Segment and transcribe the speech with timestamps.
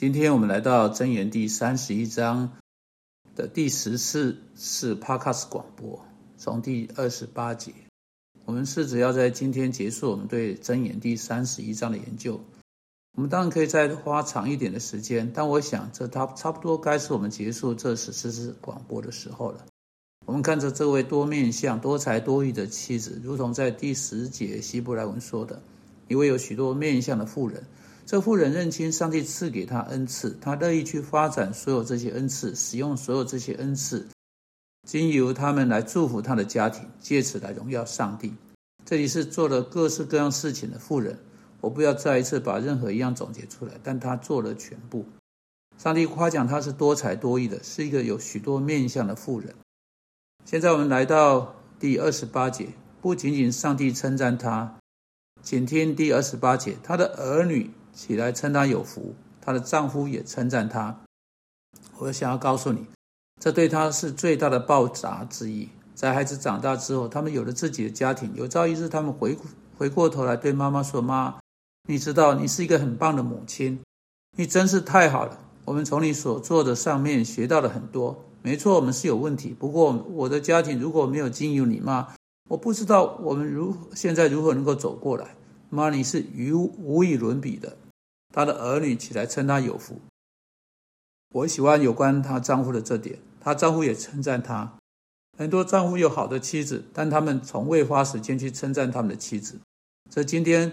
[0.00, 2.52] 今天我们来到箴言第三十一章
[3.34, 7.72] 的第十四次 Podcast 广播，从第二十八节，
[8.44, 12.40] 我们是只要在今天结束我们对箴言第三十一章的研究。
[13.16, 19.66] 我们当然可以再花长一点的时间，但我想这差差不多该是我们结束这十四次广播的时候了。
[20.26, 25.60] 我们看着这位多面相、多才多艺的妻子，如同在第十节希伯来文说的，
[26.06, 27.64] 一位有许多面相的妇人。
[28.08, 34.08] 这妇人认清上帝赐给她恩赐，她乐意去发展所有这些恩赐，使用所有这些恩赐，
[34.88, 38.32] 经由他们来祝福她的家庭，借此来荣耀上帝。
[38.86, 41.18] 这里是做了各式各样事情的妇人，
[41.60, 45.04] 我不要再一次把任何一样总结出来，但她做了全部。
[45.76, 49.54] 上帝夸奖她是多才多艺的，是一个有许多面相的妇人。
[50.46, 52.68] 现在我们来到第二十八节，
[53.02, 54.78] 不仅仅上帝称赞她，
[55.42, 57.70] 请听第二十八节，她的儿女。
[57.98, 61.00] 起来称她有福，她的丈夫也称赞她。
[61.98, 62.86] 我想要告诉你，
[63.40, 65.68] 这对她是最大的报答之一。
[65.96, 69.36] 在孩子长大之后，他们有了自己的家庭，有朝一日他们回
[69.76, 71.40] 回过头来对妈妈说：“妈，
[71.88, 73.80] 你知道你是一个很棒的母亲，
[74.36, 75.40] 你真是太好了。
[75.64, 78.24] 我们从你所做的上面学到了很多。
[78.42, 82.14] 没错，我们是有问题，不过我的家庭如果没有经由你妈，
[82.48, 85.34] 我不知道我们如现在如何能够走过来。
[85.68, 87.76] 妈，你是无无与伦比的。”
[88.34, 90.00] 她的儿女起来称她有福。
[91.34, 94.74] 我喜欢有关她丈夫的这点，她丈夫也称赞她。
[95.36, 99.60] 很多丈夫有好的妻子，但他们从未花时间去称赞他们的妻子。
[100.10, 100.72] 这今天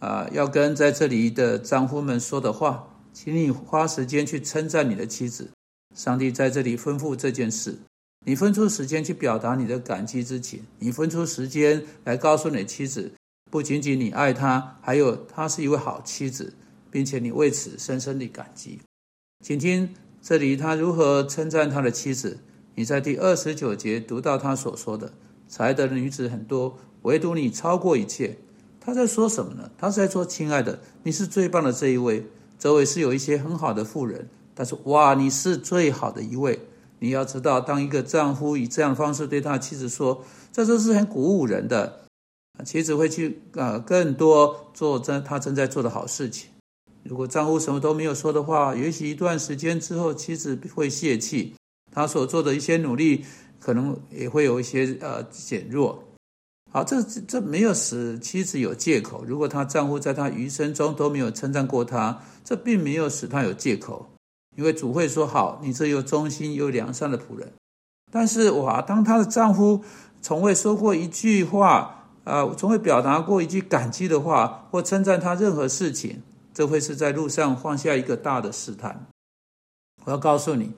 [0.00, 5.50] 啊，要跟在这里的丈夫们说的话，请你花时间去称赞你的妻子。
[5.96, 7.78] 上帝在这里吩咐这件事，
[8.26, 13.12] 你分出时间去表达你的感激之情，你分出时间来告诉你妻子，
[13.50, 16.52] 不仅仅你爱她，还有她是一位好妻子。
[16.92, 18.78] 并且你为此深深的感激，
[19.42, 22.38] 请听这里他如何称赞他的妻子。
[22.74, 25.12] 你在第二十九节读到他所说的
[25.48, 28.36] ：“才德的女子很多，唯独你超过一切。”
[28.78, 29.70] 他在说什么呢？
[29.78, 32.26] 他是在说：“亲爱的，你是最棒的这一位。
[32.58, 36.60] 周围是有一些很好的妇人，但是哇，你是最好的一位。
[36.98, 42.02] 你要知道，当一个丈夫以这样的方式对他的妻子说，这都是很鼓舞人的。
[42.64, 46.50] 妻子会去啊，更多做正他正在做的好事情。”
[47.04, 51.54] 如果丈夫什么都没有说的话，也许一段时间之后，妻子会泄气，
[51.90, 53.24] 她所做的一些努力
[53.58, 56.02] 可能也会有一些呃减弱。
[56.70, 59.24] 好，这这没有使妻子有借口。
[59.26, 64.08] 如果她丈夫在她余生中都没有称赞过她，这并没有使她有借口，
[64.56, 67.52] 因为主会说：“好，你这又忠心又良善的仆人。”
[68.10, 69.82] 但是哇，当她的丈夫
[70.22, 76.22] 从未说过一句话，啊，从未表达过一句感激的话，或称赞她任何事情。
[76.54, 79.06] 这会是在路上放下一个大的试探。
[80.04, 80.74] 我要告诉你，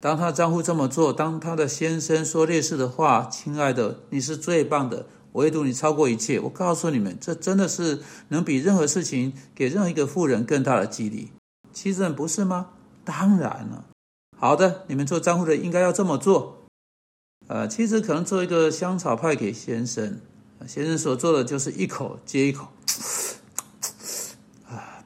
[0.00, 11.30] 当她丈夫这么做，当她的先生说烈士的话，“亲爱的，你是最棒的，唯独你超过一切。”我告诉你们，这真的是能比任何事情给任何一个富人更大的激励。
[11.72, 12.70] 妻子不是吗？
[13.04, 13.84] 当然了。
[14.36, 16.64] 好的，你们做丈夫的应该要这么做。
[17.46, 20.20] 呃，妻子可能做一个香草派给先生，
[20.66, 22.68] 先生所做的就是一口接一口。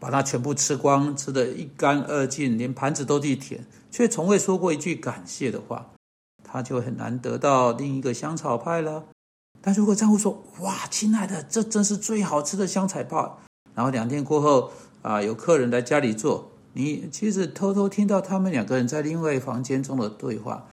[0.02, 5.92] 把它全部吃光，吃得一干二净，连盘子都地舔，却从未说过一句感谢的话，
[6.42, 9.04] 他就很难得到另一个香草派了。
[9.60, 13.16] 但如果丈夫说：“哇，亲爱的，这真是最好吃的香草派。”
[13.76, 20.66] 然后两天过后，啊，有客人来家里做，你其实偷偷听到他们两个人在另外房间中的对话。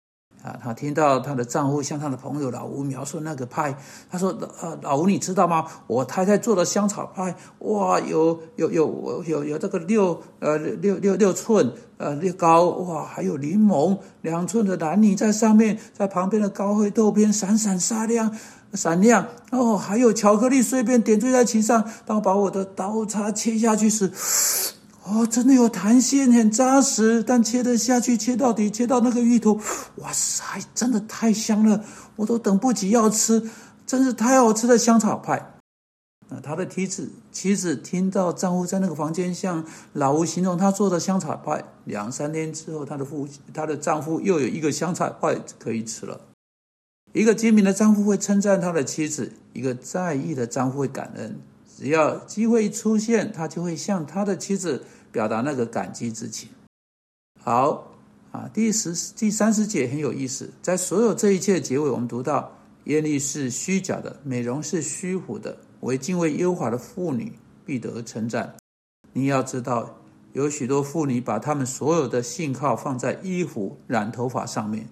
[0.47, 3.77] 啊，她听到她的丈夫向她的朋友老吴描述那个派，
[4.09, 4.31] 他说
[4.63, 5.67] ：“呃，老吴，你知道吗？
[5.89, 18.31] 我太太做的香草派，哇，有有有有有这个六呃六六六寸呃六高，哇，还有柠檬两寸的蓝泥在上面，在旁边的高灰豆边闪闪沙亮
[18.73, 21.85] 闪亮哦，还有巧克力碎片点缀在其上。
[22.05, 24.13] 当把我的刀叉切下去时。”
[25.09, 29.55] 哦，真的有弹性，很扎实，但切得下去，切到底，切到那个芋头，
[29.99, 30.45] 哇塞，
[30.75, 31.85] 真的太香了，
[32.17, 33.49] 我都等不及要吃，
[33.87, 35.61] 真是太好吃的香草派。
[36.29, 46.21] 那他的妻子妻子听到丈夫在那个房间向老吴形容他做的香草派，两三天之后，他的夫他的丈夫又有一个香草派可以吃了。
[47.13, 51.39] 一个精明的丈夫会称赞他的妻子，一个在意的丈夫会感恩。
[51.79, 54.83] 只要机会一出现，他就会向他的妻子。
[55.17, 56.51] 表达那个感激之情。
[57.43, 57.91] 好
[58.33, 62.53] 啊，第十第三十节很有意思，在所有这一切结尾，我们读到
[62.85, 67.33] 艳丽是虚假的，美容是虚浮的，为敬畏优华的妇女
[67.65, 68.57] 必得称赞。
[69.15, 69.97] 你要知道，
[70.35, 74.87] 有许多妇女把她们所有的信号放在衣服、染头发上面，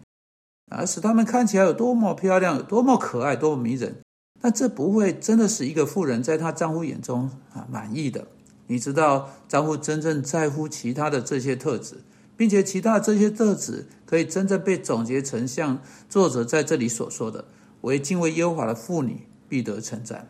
[0.70, 4.00] 而使她们看起来有多么漂亮、有多么可爱、多么迷人。
[4.40, 8.26] 但这不会真的使一个妇人在她丈夫眼中啊满意的。
[8.66, 11.96] 你知道，丈夫真正在乎其他的这些特质，
[12.36, 15.78] 并且其他的这些特质可以真正被总结成像
[16.08, 17.44] 作者在这里所说的
[17.82, 20.26] ：“为敬畏耶和华的妇女必得称赞。”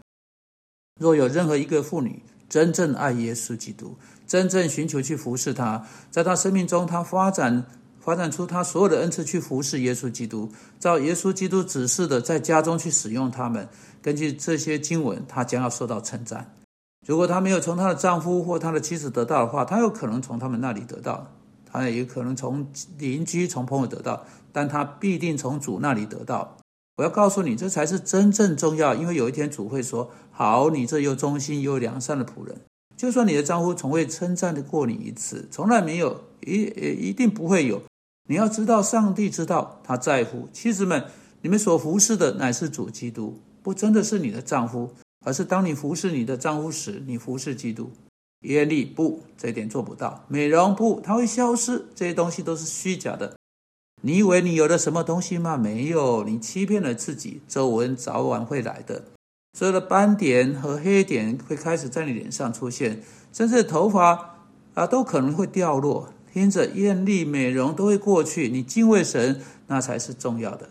[1.01, 3.97] 若有任何一个妇女真正爱耶稣基督，
[4.27, 7.65] 真正寻求去服侍他，在他生命中，他发展
[8.01, 13.69] 发展出他所有的恩赐去服侍耶稣基督，照耶稣基督指示的，在家中去使用他们。
[14.03, 16.55] 根据这些经文，他将要受到称赞。
[17.07, 21.31] 如果她没有从她的丈夫或她的妻子得到的话，她有可能从他们那里得到，
[21.65, 22.67] 她也可能从
[22.99, 26.57] 邻居、从朋友得到，但她必定从主那里得到。
[26.97, 32.57] 我要告诉你，这才是真正重要，因为有一天主会说：“好，你这又忠心又良善的仆人。”
[32.97, 36.63] 就算你的丈夫从未称赞的过你一次，从来没有，一
[37.09, 37.83] 一定不会有。
[38.29, 41.05] 你要知道，上帝知道他在乎妻子们，
[41.43, 44.95] 你们所服侍的乃是主基督，不真的是你的丈夫。
[45.25, 47.91] 而是当你服侍你的丈夫时，你服侍基督。
[48.43, 50.25] 艳丽不，这一点做不到。
[50.29, 51.87] 美容不，它会消失。
[51.95, 53.35] 这些东西都是虚假的。
[54.03, 55.57] 你以为你有了什么东西吗？
[55.57, 57.41] 没有，你欺骗了自己。
[57.49, 59.05] 皱纹早晚会来的，
[59.59, 64.37] 所有的斑点和黑点会开始在你脸上出现，甚至头发
[64.75, 66.13] 啊都可能会掉落。
[66.31, 68.49] 听着，艳丽美容都会过去。
[68.49, 70.69] 你敬畏神，那才是重要的。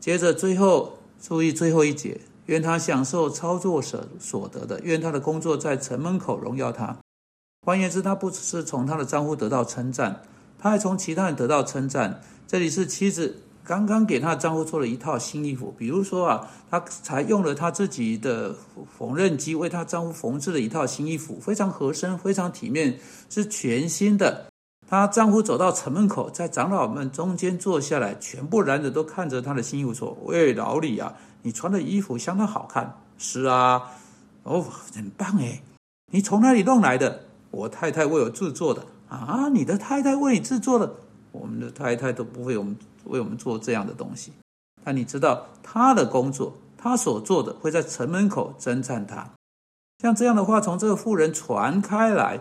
[0.00, 2.20] 接着，最后注意最后一节。
[2.46, 6.96] 愿他享受操作所所得的，愿他的工作在城门口荣耀他。
[7.64, 10.22] 换言之，他不只是从他的丈夫得到称赞，
[10.58, 12.22] 他还从其他人得到称赞。
[12.46, 18.54] 这里是妻子刚刚给她的丈夫做了一套新衣服，比如说啊，她才用了她自己的
[18.96, 22.96] 缝纫机为她丈夫缝制了一套新衣服，非常合身，非常体面，
[23.28, 24.46] 是全新的。
[24.88, 31.12] 她丈夫走到城门口，在长老们中间坐下来，全部男子都看着他的新衣服说：“喂，老李啊！”
[31.46, 33.92] 你穿的衣服相当好看，是啊，
[34.42, 34.60] 哦，
[34.92, 35.62] 很棒哎！
[36.10, 37.20] 你从哪里弄来的？
[37.52, 39.48] 我太太为我制作的啊！
[39.50, 40.92] 你的太太为你制作的？
[41.30, 44.32] 我们的太太都不为我们为我们做这样的东西。
[44.82, 49.30] 但你知道她的工作，她所做的会在城门口称赞她。
[50.02, 52.40] 像这样的话，从这个妇人传开来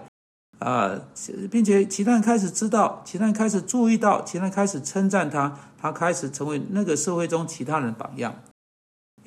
[0.57, 0.99] 啊，
[1.51, 8.35] 并且其他人开始知道，其他人开始注意到，其他人开始称赞他，他开始成为那个社会中其他人榜样。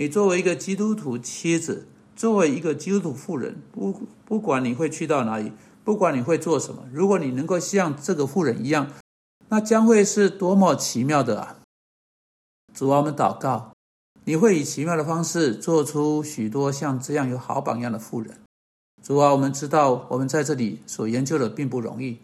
[0.01, 3.93] 你作为一个基督徒妻子，作为一个基督徒妇人，不
[4.25, 5.53] 不管你会去到哪里，
[5.83, 8.93] 不管你会做什么，如果你能够像这个妇人一样，
[9.49, 11.59] 那将会是多么奇妙的啊！
[12.73, 13.73] 主啊，我们祷告，
[14.23, 18.39] 你会以奇妙的方式做出许多像这样有好榜样的妇人。
[19.03, 22.21] 主啊，我们知道我们在这里所研究的并不容易，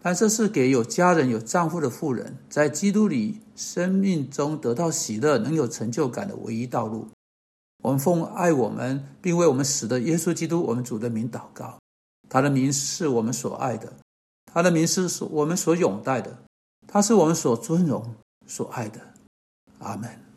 [0.00, 7.06] 但这是给有家人、有丈夫的妇人，在基督里生命中得到喜乐、能有成就感的唯一道路。
[7.82, 11.78] 我们奉爱我们并为我们死的耶稣基督，我们主的名祷告。
[12.28, 13.92] 他的名是我们所爱的，
[14.52, 16.38] 他的名是我们所拥戴的，
[16.86, 18.14] 他是我们所尊荣、
[18.46, 19.00] 所爱的。
[19.78, 20.27] 阿门。